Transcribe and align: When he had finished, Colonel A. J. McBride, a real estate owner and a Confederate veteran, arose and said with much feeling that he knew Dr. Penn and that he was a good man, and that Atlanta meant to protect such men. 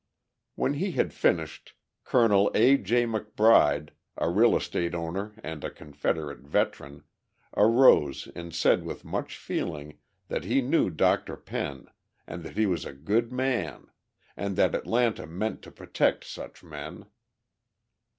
When 0.55 0.73
he 0.73 0.93
had 0.93 1.13
finished, 1.13 1.75
Colonel 2.05 2.49
A. 2.55 2.75
J. 2.75 3.05
McBride, 3.05 3.91
a 4.17 4.31
real 4.31 4.57
estate 4.57 4.95
owner 4.95 5.35
and 5.43 5.63
a 5.63 5.69
Confederate 5.69 6.39
veteran, 6.39 7.03
arose 7.55 8.27
and 8.33 8.51
said 8.51 8.83
with 8.83 9.05
much 9.05 9.37
feeling 9.37 9.99
that 10.27 10.43
he 10.43 10.59
knew 10.59 10.89
Dr. 10.89 11.37
Penn 11.37 11.85
and 12.25 12.41
that 12.43 12.57
he 12.57 12.65
was 12.65 12.83
a 12.83 12.93
good 12.93 13.31
man, 13.31 13.91
and 14.35 14.55
that 14.55 14.73
Atlanta 14.73 15.27
meant 15.27 15.61
to 15.61 15.71
protect 15.71 16.23
such 16.25 16.63
men. 16.63 17.05